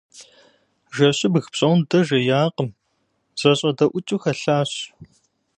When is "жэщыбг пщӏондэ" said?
0.95-1.99